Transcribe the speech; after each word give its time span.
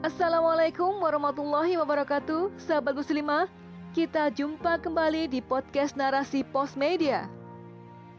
Assalamualaikum 0.00 0.96
warahmatullahi 0.96 1.76
wabarakatuh 1.76 2.56
Sahabat 2.56 2.96
muslimah. 2.96 3.52
Kita 3.92 4.32
jumpa 4.32 4.80
kembali 4.80 5.28
di 5.28 5.44
podcast 5.44 5.92
Narasi 5.92 6.40
Pos 6.40 6.72
Media. 6.72 7.28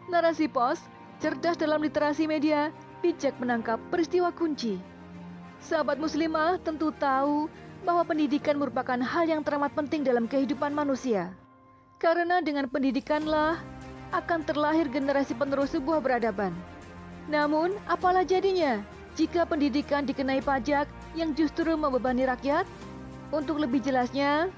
Narasi 0.06 0.46
Pos, 0.46 0.78
cerdas 1.18 1.58
dalam 1.58 1.82
literasi 1.82 2.30
media 2.30 2.70
Bijak 3.02 3.34
menangkap 3.42 3.82
peristiwa 3.90 4.30
kunci. 4.30 4.78
Sahabat 5.58 5.98
muslimah 5.98 6.62
tentu 6.62 6.94
tahu 7.02 7.50
bahwa 7.82 8.06
pendidikan 8.06 8.62
merupakan 8.62 9.02
hal 9.02 9.26
yang 9.26 9.42
teramat 9.42 9.74
penting 9.74 10.06
dalam 10.06 10.30
kehidupan 10.30 10.78
manusia. 10.78 11.34
Karena 11.98 12.46
dengan 12.46 12.70
pendidikanlah 12.70 13.58
akan 14.14 14.46
terlahir 14.46 14.86
generasi 14.86 15.34
penerus 15.34 15.74
sebuah 15.74 15.98
peradaban. 15.98 16.54
Namun, 17.26 17.74
apalah 17.90 18.22
jadinya 18.22 18.86
jika 19.18 19.50
pendidikan 19.50 20.06
dikenai 20.06 20.46
pajak 20.46 20.86
yang 21.18 21.36
justru 21.36 21.74
membebani 21.76 22.28
rakyat? 22.28 22.64
Untuk 23.32 23.64
lebih 23.64 23.80
jelasnya, 23.80 24.52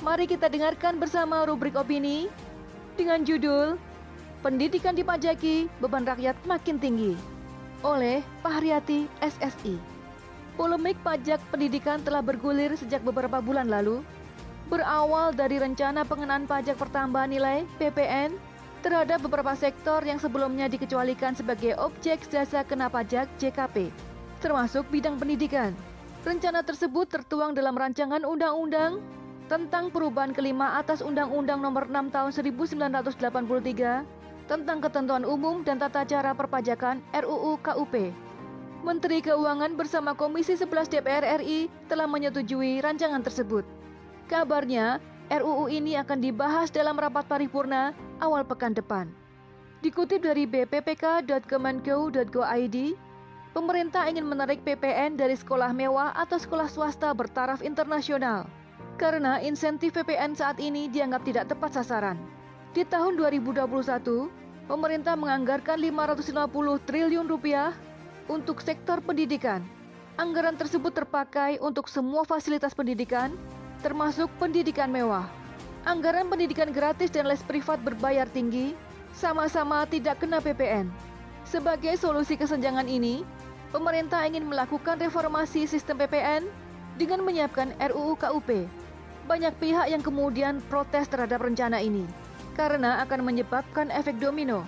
mari 0.00 0.24
kita 0.24 0.48
dengarkan 0.48 0.96
bersama 0.96 1.44
rubrik 1.44 1.76
opini 1.76 2.28
dengan 2.96 3.20
judul 3.24 3.76
Pendidikan 4.38 4.94
dipajaki, 4.94 5.66
beban 5.82 6.06
rakyat 6.06 6.38
makin 6.46 6.78
tinggi 6.78 7.18
oleh 7.82 8.22
Pak 8.38 8.62
Haryati 8.62 9.10
SSI. 9.18 9.74
Polemik 10.54 10.94
pajak 11.02 11.42
pendidikan 11.50 11.98
telah 12.06 12.22
bergulir 12.22 12.70
sejak 12.78 13.02
beberapa 13.02 13.42
bulan 13.42 13.66
lalu, 13.66 13.98
berawal 14.70 15.34
dari 15.34 15.58
rencana 15.58 16.06
pengenaan 16.06 16.46
pajak 16.46 16.78
pertambahan 16.78 17.34
nilai 17.34 17.66
PPN 17.82 18.38
terhadap 18.82 19.26
beberapa 19.26 19.58
sektor 19.58 20.06
yang 20.06 20.22
sebelumnya 20.22 20.70
dikecualikan 20.70 21.34
sebagai 21.34 21.74
objek 21.74 22.22
jasa 22.30 22.62
kena 22.62 22.86
pajak 22.86 23.26
JKP, 23.42 23.90
termasuk 24.38 24.86
bidang 24.90 25.18
pendidikan. 25.18 25.74
Rencana 26.26 26.62
tersebut 26.66 27.08
tertuang 27.08 27.54
dalam 27.54 27.78
rancangan 27.78 28.24
undang-undang 28.26 29.00
tentang 29.48 29.88
perubahan 29.88 30.36
kelima 30.36 30.76
atas 30.76 31.00
Undang-Undang 31.00 31.64
Nomor 31.64 31.88
6 31.88 32.12
Tahun 32.12 32.30
1983 32.30 34.04
tentang 34.48 34.80
ketentuan 34.80 35.24
umum 35.24 35.64
dan 35.64 35.78
tata 35.80 36.04
cara 36.04 36.34
perpajakan 36.36 37.00
RUU 37.12 37.56
KUP. 37.60 38.12
Menteri 38.78 39.18
Keuangan 39.24 39.74
bersama 39.74 40.14
Komisi 40.14 40.54
11 40.54 40.88
DPR 40.88 41.24
RI 41.42 41.66
telah 41.90 42.06
menyetujui 42.06 42.78
rancangan 42.78 43.22
tersebut. 43.24 43.64
Kabarnya, 44.30 45.00
RUU 45.28 45.68
ini 45.68 45.96
akan 46.00 46.24
dibahas 46.24 46.72
dalam 46.72 46.96
rapat 46.96 47.28
paripurna 47.28 47.92
awal 48.20 48.44
pekan 48.46 48.74
depan. 48.76 49.08
Dikutip 49.84 50.22
dari 50.24 50.46
bppk.kemenko.go.id, 50.48 52.76
pemerintah 53.58 54.06
ingin 54.06 54.22
menarik 54.22 54.62
PPN 54.62 55.18
dari 55.18 55.34
sekolah 55.34 55.74
mewah 55.74 56.14
atau 56.14 56.38
sekolah 56.38 56.70
swasta 56.70 57.10
bertaraf 57.10 57.58
internasional 57.58 58.46
karena 59.02 59.42
insentif 59.42 59.98
PPN 59.98 60.38
saat 60.38 60.62
ini 60.62 60.86
dianggap 60.86 61.26
tidak 61.26 61.50
tepat 61.50 61.74
sasaran. 61.74 62.14
Di 62.70 62.86
tahun 62.86 63.18
2021, 63.18 63.66
pemerintah 64.70 65.18
menganggarkan 65.18 65.74
550 65.74 66.86
triliun 66.86 67.26
rupiah 67.26 67.74
untuk 68.30 68.62
sektor 68.62 69.02
pendidikan. 69.02 69.66
Anggaran 70.14 70.54
tersebut 70.54 70.94
terpakai 70.94 71.58
untuk 71.58 71.90
semua 71.90 72.22
fasilitas 72.22 72.78
pendidikan, 72.78 73.34
termasuk 73.82 74.30
pendidikan 74.38 74.86
mewah. 74.86 75.26
Anggaran 75.82 76.30
pendidikan 76.30 76.70
gratis 76.70 77.10
dan 77.10 77.26
les 77.26 77.42
privat 77.42 77.82
berbayar 77.82 78.30
tinggi 78.30 78.78
sama-sama 79.10 79.82
tidak 79.90 80.22
kena 80.22 80.38
PPN. 80.38 80.86
Sebagai 81.42 81.96
solusi 81.96 82.36
kesenjangan 82.36 82.84
ini, 82.86 83.24
pemerintah 83.68 84.24
ingin 84.24 84.48
melakukan 84.48 84.96
reformasi 84.96 85.68
sistem 85.68 86.00
PPN 86.00 86.48
dengan 86.96 87.20
menyiapkan 87.22 87.76
RUU 87.78 88.16
KUP. 88.16 88.64
Banyak 89.28 89.54
pihak 89.60 89.92
yang 89.92 90.00
kemudian 90.00 90.64
protes 90.72 91.04
terhadap 91.04 91.44
rencana 91.44 91.78
ini 91.84 92.08
karena 92.56 93.04
akan 93.06 93.22
menyebabkan 93.22 93.92
efek 93.94 94.18
domino. 94.18 94.66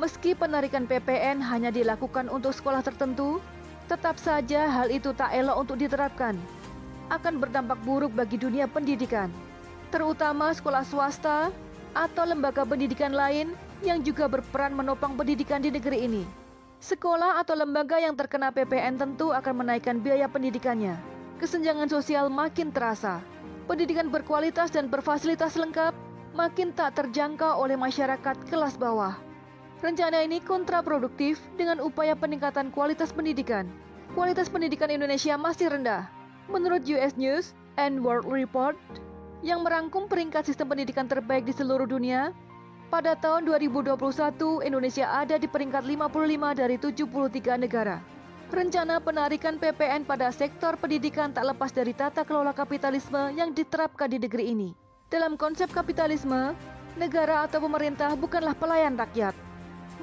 Meski 0.00 0.32
penarikan 0.34 0.88
PPN 0.88 1.38
hanya 1.44 1.70
dilakukan 1.70 2.26
untuk 2.32 2.50
sekolah 2.56 2.80
tertentu, 2.80 3.38
tetap 3.86 4.16
saja 4.18 4.66
hal 4.66 4.88
itu 4.88 5.12
tak 5.12 5.30
elok 5.30 5.68
untuk 5.68 5.76
diterapkan. 5.78 6.34
Akan 7.12 7.36
berdampak 7.36 7.76
buruk 7.84 8.10
bagi 8.16 8.40
dunia 8.40 8.64
pendidikan, 8.64 9.28
terutama 9.92 10.50
sekolah 10.50 10.82
swasta 10.82 11.52
atau 11.92 12.24
lembaga 12.24 12.64
pendidikan 12.64 13.12
lain 13.12 13.52
yang 13.84 14.00
juga 14.00 14.26
berperan 14.26 14.72
menopang 14.72 15.12
pendidikan 15.12 15.60
di 15.60 15.68
negeri 15.68 16.08
ini. 16.08 16.41
Sekolah 16.82 17.38
atau 17.38 17.54
lembaga 17.54 18.02
yang 18.02 18.18
terkena 18.18 18.50
PPN 18.50 18.98
tentu 18.98 19.30
akan 19.30 19.62
menaikkan 19.62 20.02
biaya 20.02 20.26
pendidikannya. 20.26 20.98
Kesenjangan 21.38 21.86
sosial 21.86 22.26
makin 22.26 22.74
terasa. 22.74 23.22
Pendidikan 23.70 24.10
berkualitas 24.10 24.74
dan 24.74 24.90
berfasilitas 24.90 25.54
lengkap 25.54 25.94
makin 26.34 26.74
tak 26.74 26.98
terjangkau 26.98 27.62
oleh 27.62 27.78
masyarakat 27.78 28.34
kelas 28.50 28.74
bawah. 28.74 29.14
Rencana 29.78 30.26
ini 30.26 30.42
kontraproduktif 30.42 31.38
dengan 31.54 31.78
upaya 31.78 32.18
peningkatan 32.18 32.74
kualitas 32.74 33.14
pendidikan. 33.14 33.70
Kualitas 34.18 34.50
pendidikan 34.50 34.90
Indonesia 34.90 35.38
masih 35.38 35.70
rendah. 35.70 36.10
Menurut 36.50 36.82
US 36.90 37.14
News 37.14 37.54
and 37.78 38.02
World 38.02 38.26
Report, 38.26 38.74
yang 39.46 39.62
merangkum 39.62 40.10
peringkat 40.10 40.50
sistem 40.50 40.74
pendidikan 40.74 41.06
terbaik 41.06 41.46
di 41.46 41.54
seluruh 41.54 41.86
dunia, 41.86 42.34
pada 42.92 43.16
tahun 43.16 43.48
2021 43.48 43.96
Indonesia 44.68 45.08
ada 45.08 45.40
di 45.40 45.48
peringkat 45.48 45.80
55 45.80 46.60
dari 46.60 46.76
73 46.76 47.56
negara. 47.56 48.04
Rencana 48.52 49.00
penarikan 49.00 49.56
PPN 49.56 50.04
pada 50.04 50.28
sektor 50.28 50.76
pendidikan 50.76 51.32
tak 51.32 51.48
lepas 51.48 51.72
dari 51.72 51.96
tata 51.96 52.20
kelola 52.20 52.52
kapitalisme 52.52 53.32
yang 53.32 53.56
diterapkan 53.56 54.12
di 54.12 54.20
negeri 54.20 54.52
ini. 54.52 54.76
Dalam 55.08 55.40
konsep 55.40 55.72
kapitalisme, 55.72 56.52
negara 57.00 57.48
atau 57.48 57.64
pemerintah 57.64 58.12
bukanlah 58.12 58.52
pelayan 58.52 58.92
rakyat, 58.92 59.32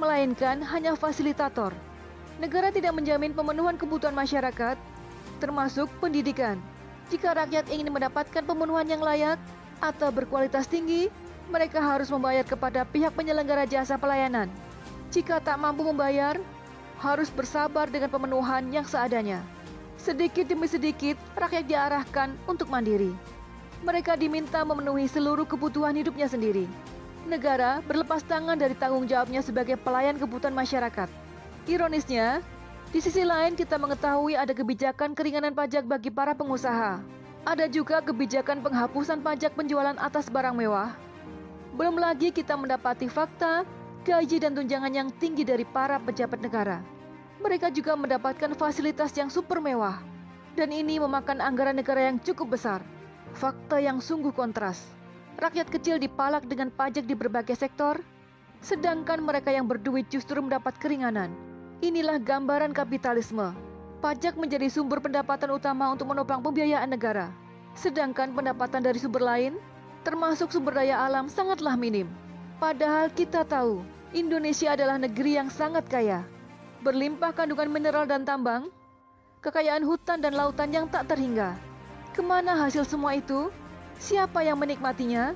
melainkan 0.01 0.57
hanya 0.65 0.97
fasilitator. 0.97 1.69
Negara 2.41 2.73
tidak 2.73 2.97
menjamin 2.97 3.37
pemenuhan 3.37 3.77
kebutuhan 3.77 4.17
masyarakat, 4.17 4.81
termasuk 5.37 5.85
pendidikan. 6.01 6.57
Jika 7.13 7.37
rakyat 7.37 7.69
ingin 7.69 7.93
mendapatkan 7.93 8.41
pemenuhan 8.41 8.89
yang 8.89 9.05
layak 9.05 9.37
atau 9.77 10.09
berkualitas 10.09 10.65
tinggi, 10.65 11.13
mereka 11.49 11.81
harus 11.81 12.07
membayar 12.13 12.45
kepada 12.45 12.85
pihak 12.85 13.11
penyelenggara 13.17 13.65
jasa 13.65 13.97
pelayanan. 13.97 14.47
Jika 15.09 15.41
tak 15.41 15.57
mampu 15.57 15.81
membayar, 15.81 16.37
harus 17.01 17.33
bersabar 17.33 17.89
dengan 17.89 18.13
pemenuhan 18.13 18.69
yang 18.69 18.85
seadanya. 18.85 19.41
Sedikit 19.97 20.47
demi 20.47 20.69
sedikit, 20.69 21.17
rakyat 21.35 21.65
diarahkan 21.65 22.37
untuk 22.45 22.69
mandiri. 22.71 23.11
Mereka 23.83 24.15
diminta 24.15 24.61
memenuhi 24.63 25.09
seluruh 25.09 25.43
kebutuhan 25.43 25.97
hidupnya 25.97 26.29
sendiri. 26.29 26.69
Negara 27.27 27.83
berlepas 27.83 28.23
tangan 28.23 28.55
dari 28.55 28.77
tanggung 28.77 29.09
jawabnya 29.09 29.43
sebagai 29.43 29.75
pelayan 29.75 30.15
kebutuhan 30.15 30.55
masyarakat. 30.55 31.09
Ironisnya, 31.67 32.39
di 32.89 32.99
sisi 33.03 33.21
lain, 33.21 33.53
kita 33.53 33.77
mengetahui 33.77 34.33
ada 34.33 34.49
kebijakan 34.49 35.13
keringanan 35.13 35.53
pajak 35.53 35.85
bagi 35.85 36.09
para 36.09 36.33
pengusaha. 36.33 36.97
Ada 37.45 37.71
juga 37.71 38.01
kebijakan 38.03 38.65
penghapusan 38.65 39.21
pajak 39.23 39.55
penjualan 39.55 39.95
atas 39.99 40.27
barang 40.27 40.57
mewah. 40.57 41.08
Belum 41.79 41.95
lagi 41.95 42.35
kita 42.35 42.59
mendapati 42.59 43.07
fakta 43.07 43.63
gaji 44.03 44.43
dan 44.43 44.51
tunjangan 44.51 44.91
yang 44.91 45.07
tinggi 45.15 45.47
dari 45.47 45.63
para 45.63 45.95
pejabat 45.95 46.43
negara. 46.43 46.83
Mereka 47.39 47.71
juga 47.71 47.95
mendapatkan 47.95 48.51
fasilitas 48.51 49.15
yang 49.15 49.31
super 49.31 49.63
mewah. 49.63 50.03
Dan 50.59 50.75
ini 50.75 50.99
memakan 50.99 51.39
anggaran 51.39 51.79
negara 51.79 52.11
yang 52.11 52.19
cukup 52.19 52.59
besar. 52.59 52.83
Fakta 53.31 53.79
yang 53.79 54.03
sungguh 54.03 54.35
kontras. 54.35 54.91
Rakyat 55.39 55.71
kecil 55.71 55.95
dipalak 56.03 56.43
dengan 56.51 56.67
pajak 56.67 57.07
di 57.07 57.15
berbagai 57.15 57.55
sektor, 57.55 57.95
sedangkan 58.59 59.23
mereka 59.23 59.47
yang 59.47 59.63
berduit 59.63 60.11
justru 60.11 60.43
mendapat 60.43 60.75
keringanan. 60.83 61.31
Inilah 61.79 62.19
gambaran 62.19 62.75
kapitalisme. 62.75 63.55
Pajak 64.03 64.35
menjadi 64.35 64.67
sumber 64.67 64.99
pendapatan 64.99 65.55
utama 65.55 65.95
untuk 65.95 66.11
menopang 66.11 66.43
pembiayaan 66.43 66.91
negara. 66.91 67.31
Sedangkan 67.71 68.35
pendapatan 68.35 68.83
dari 68.83 68.99
sumber 68.99 69.23
lain, 69.23 69.55
termasuk 70.03 70.51
sumber 70.53 70.79
daya 70.79 71.03
alam, 71.03 71.27
sangatlah 71.27 71.75
minim. 71.75 72.07
Padahal 72.59 73.07
kita 73.11 73.47
tahu, 73.47 73.83
Indonesia 74.11 74.73
adalah 74.73 74.99
negeri 74.99 75.39
yang 75.39 75.47
sangat 75.47 75.87
kaya. 75.87 76.25
Berlimpah 76.83 77.35
kandungan 77.35 77.71
mineral 77.71 78.07
dan 78.07 78.23
tambang, 78.23 78.67
kekayaan 79.39 79.83
hutan 79.83 80.19
dan 80.19 80.35
lautan 80.35 80.71
yang 80.71 80.87
tak 80.87 81.07
terhingga. 81.07 81.55
Ke 82.11 82.19
mana 82.19 82.55
hasil 82.55 82.83
semua 82.83 83.15
itu? 83.15 83.47
Siapa 83.99 84.43
yang 84.43 84.59
menikmatinya? 84.59 85.35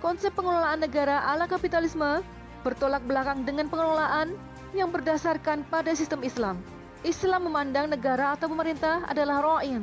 Konsep 0.00 0.32
pengelolaan 0.32 0.80
negara 0.80 1.20
ala 1.28 1.44
kapitalisme 1.44 2.24
bertolak 2.64 3.04
belakang 3.04 3.44
dengan 3.44 3.68
pengelolaan 3.68 4.32
yang 4.72 4.88
berdasarkan 4.88 5.64
pada 5.68 5.92
sistem 5.92 6.24
Islam. 6.24 6.56
Islam 7.00 7.48
memandang 7.48 7.88
negara 7.88 8.36
atau 8.36 8.48
pemerintah 8.52 9.04
adalah 9.08 9.40
ro'in, 9.40 9.80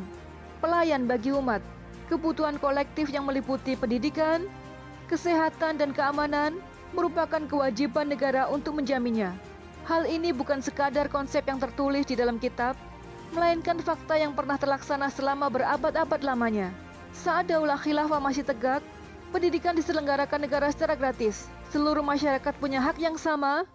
pelayan 0.61 1.09
bagi 1.09 1.33
umat. 1.33 1.61
Kebutuhan 2.07 2.55
kolektif 2.55 3.11
yang 3.11 3.27
meliputi 3.27 3.75
pendidikan, 3.75 4.47
kesehatan, 5.11 5.75
dan 5.75 5.91
keamanan 5.91 6.55
merupakan 6.95 7.43
kewajiban 7.43 8.07
negara 8.07 8.47
untuk 8.47 8.79
menjaminnya. 8.79 9.35
Hal 9.83 10.07
ini 10.07 10.31
bukan 10.31 10.63
sekadar 10.63 11.11
konsep 11.11 11.43
yang 11.47 11.59
tertulis 11.59 12.07
di 12.07 12.15
dalam 12.15 12.39
kitab, 12.39 12.79
melainkan 13.35 13.79
fakta 13.83 14.15
yang 14.15 14.31
pernah 14.31 14.55
terlaksana 14.55 15.11
selama 15.11 15.51
berabad-abad 15.51 16.23
lamanya. 16.23 16.71
Saat 17.11 17.51
Daulah 17.51 17.79
Khilafah 17.79 18.23
masih 18.23 18.43
tegak, 18.43 18.83
pendidikan 19.31 19.75
diselenggarakan 19.75 20.43
negara 20.43 20.71
secara 20.71 20.95
gratis. 20.95 21.47
Seluruh 21.75 22.03
masyarakat 22.03 22.53
punya 22.59 22.79
hak 22.79 22.99
yang 22.99 23.19
sama 23.19 23.67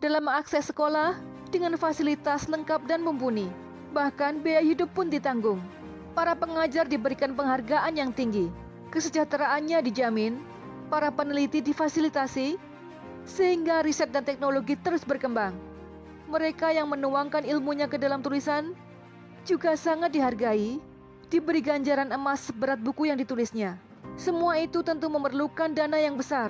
dalam 0.00 0.24
mengakses 0.24 0.72
sekolah 0.72 1.16
dengan 1.52 1.76
fasilitas 1.76 2.48
lengkap 2.48 2.88
dan 2.88 3.04
mumpuni. 3.04 3.48
Bahkan 3.92 4.40
biaya 4.40 4.64
hidup 4.64 4.92
pun 4.92 5.08
ditanggung. 5.08 5.60
Para 6.16 6.32
pengajar 6.32 6.88
diberikan 6.88 7.36
penghargaan 7.36 7.92
yang 7.92 8.08
tinggi. 8.08 8.48
Kesejahteraannya 8.88 9.84
dijamin, 9.84 10.40
para 10.88 11.12
peneliti 11.12 11.60
difasilitasi, 11.60 12.56
sehingga 13.28 13.84
riset 13.84 14.08
dan 14.16 14.24
teknologi 14.24 14.80
terus 14.80 15.04
berkembang. 15.04 15.52
Mereka 16.32 16.72
yang 16.72 16.88
menuangkan 16.88 17.44
ilmunya 17.44 17.84
ke 17.84 18.00
dalam 18.00 18.24
tulisan 18.24 18.72
juga 19.44 19.76
sangat 19.76 20.16
dihargai 20.16 20.80
diberi 21.28 21.60
ganjaran 21.60 22.08
emas 22.08 22.48
seberat 22.48 22.80
buku 22.80 23.12
yang 23.12 23.20
ditulisnya. 23.20 23.76
Semua 24.16 24.56
itu 24.56 24.80
tentu 24.80 25.12
memerlukan 25.12 25.76
dana 25.76 26.00
yang 26.00 26.16
besar. 26.16 26.48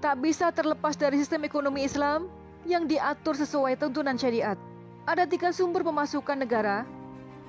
Tak 0.00 0.16
bisa 0.24 0.48
terlepas 0.48 0.96
dari 0.96 1.20
sistem 1.20 1.44
ekonomi 1.44 1.84
Islam 1.84 2.24
yang 2.64 2.88
diatur 2.88 3.36
sesuai 3.36 3.76
tuntunan 3.76 4.16
syariat. 4.16 4.56
Ada 5.04 5.28
tiga 5.28 5.52
sumber 5.52 5.84
pemasukan 5.84 6.40
negara. 6.40 6.88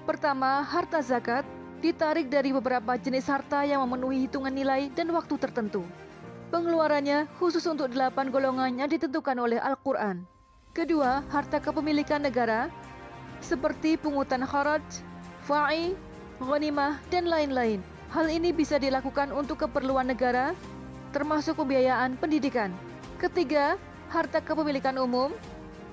Pertama, 0.06 0.62
harta 0.62 1.02
zakat 1.02 1.42
ditarik 1.82 2.30
dari 2.30 2.54
beberapa 2.54 2.94
jenis 2.94 3.26
harta 3.26 3.66
yang 3.66 3.82
memenuhi 3.82 4.30
hitungan 4.30 4.54
nilai 4.54 4.94
dan 4.94 5.10
waktu 5.10 5.34
tertentu. 5.42 5.82
Pengeluarannya 6.54 7.26
khusus 7.42 7.66
untuk 7.66 7.90
delapan 7.90 8.30
golongan 8.30 8.86
ditentukan 8.86 9.34
oleh 9.34 9.58
Al-Quran. 9.58 10.22
Kedua, 10.78 11.26
harta 11.34 11.58
kepemilikan 11.58 12.22
negara 12.22 12.70
seperti 13.42 13.98
pungutan 13.98 14.46
kharaj, 14.46 14.86
fa'i, 15.50 15.98
ghanimah, 16.38 17.02
dan 17.10 17.26
lain-lain. 17.26 17.82
Hal 18.14 18.30
ini 18.30 18.54
bisa 18.54 18.78
dilakukan 18.78 19.34
untuk 19.34 19.66
keperluan 19.66 20.06
negara, 20.06 20.54
termasuk 21.18 21.58
pembiayaan 21.58 22.14
pendidikan. 22.22 22.70
Ketiga, 23.18 23.74
harta 24.14 24.38
kepemilikan 24.38 25.02
umum, 25.02 25.34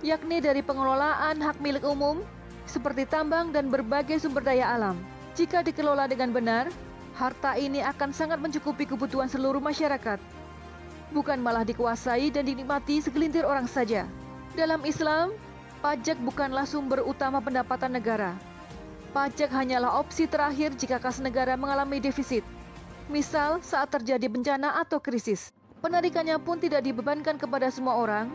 yakni 0.04 0.44
dari 0.44 0.60
pengelolaan 0.60 1.40
hak 1.40 1.56
milik 1.64 1.82
umum, 1.88 2.20
seperti 2.66 3.08
tambang 3.08 3.50
dan 3.50 3.68
berbagai 3.68 4.22
sumber 4.22 4.42
daya 4.42 4.72
alam. 4.72 4.98
Jika 5.38 5.64
dikelola 5.64 6.06
dengan 6.06 6.30
benar, 6.30 6.68
harta 7.16 7.56
ini 7.56 7.80
akan 7.80 8.12
sangat 8.12 8.38
mencukupi 8.38 8.84
kebutuhan 8.84 9.26
seluruh 9.30 9.60
masyarakat. 9.60 10.20
Bukan 11.12 11.38
malah 11.40 11.64
dikuasai 11.64 12.32
dan 12.32 12.48
dinikmati 12.48 13.04
segelintir 13.04 13.44
orang 13.44 13.68
saja. 13.68 14.08
Dalam 14.56 14.84
Islam, 14.84 15.32
pajak 15.84 16.20
bukanlah 16.20 16.64
sumber 16.64 17.04
utama 17.04 17.40
pendapatan 17.40 17.96
negara, 17.96 18.36
Pajak 19.12 19.52
hanyalah 19.52 20.00
opsi 20.00 20.24
terakhir 20.24 20.72
jika 20.72 20.96
kas 20.96 21.20
negara 21.20 21.52
mengalami 21.52 22.00
defisit. 22.00 22.40
Misal 23.12 23.60
saat 23.60 23.92
terjadi 23.92 24.24
bencana 24.24 24.80
atau 24.80 25.04
krisis. 25.04 25.52
Penarikannya 25.84 26.40
pun 26.40 26.56
tidak 26.56 26.80
dibebankan 26.80 27.36
kepada 27.36 27.68
semua 27.68 28.00
orang, 28.00 28.32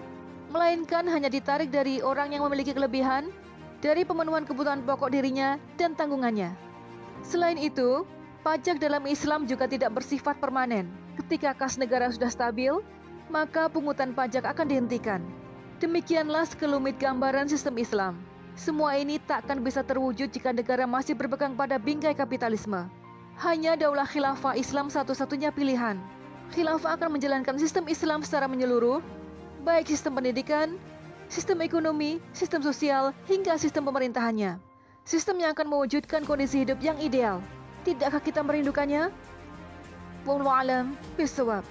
melainkan 0.54 1.02
hanya 1.10 1.34
ditarik 1.34 1.74
dari 1.74 1.98
orang 2.06 2.30
yang 2.30 2.46
memiliki 2.46 2.78
kelebihan 2.78 3.34
dari 3.80 4.02
pemenuhan 4.04 4.44
kebutuhan 4.44 4.82
pokok 4.82 5.14
dirinya 5.14 5.62
dan 5.78 5.94
tanggungannya. 5.94 6.54
Selain 7.22 7.58
itu, 7.58 8.06
pajak 8.42 8.82
dalam 8.82 9.06
Islam 9.06 9.46
juga 9.46 9.70
tidak 9.70 10.02
bersifat 10.02 10.38
permanen. 10.42 10.90
Ketika 11.18 11.54
kas 11.54 11.78
negara 11.82 12.10
sudah 12.14 12.30
stabil, 12.30 12.74
maka 13.28 13.68
pungutan 13.68 14.14
pajak 14.14 14.46
akan 14.46 14.68
dihentikan. 14.70 15.22
Demikianlah 15.78 16.50
sekelumit 16.50 16.98
gambaran 16.98 17.46
sistem 17.50 17.78
Islam. 17.78 18.18
Semua 18.58 18.98
ini 18.98 19.22
tak 19.22 19.46
akan 19.46 19.62
bisa 19.62 19.86
terwujud 19.86 20.34
jika 20.34 20.50
negara 20.50 20.90
masih 20.90 21.14
berpegang 21.14 21.54
pada 21.54 21.78
bingkai 21.78 22.18
kapitalisme. 22.18 22.90
Hanya 23.38 23.78
daulah 23.78 24.10
khilafah 24.10 24.58
Islam 24.58 24.90
satu-satunya 24.90 25.54
pilihan. 25.54 26.02
Khilafah 26.58 26.98
akan 26.98 27.22
menjalankan 27.22 27.62
sistem 27.62 27.86
Islam 27.86 28.26
secara 28.26 28.50
menyeluruh, 28.50 28.98
baik 29.62 29.94
sistem 29.94 30.18
pendidikan, 30.18 30.82
sistem 31.28 31.64
ekonomi, 31.64 32.20
sistem 32.32 32.64
sosial, 32.64 33.12
hingga 33.28 33.56
sistem 33.60 33.88
pemerintahannya. 33.88 34.60
Sistem 35.08 35.40
yang 35.40 35.56
akan 35.56 35.72
mewujudkan 35.72 36.28
kondisi 36.28 36.68
hidup 36.68 36.80
yang 36.84 37.00
ideal. 37.00 37.40
Tidakkah 37.88 38.20
kita 38.20 38.44
merindukannya? 38.44 39.08
Wallahu 40.28 40.52
alam 40.52 40.86
bisawab. 41.16 41.64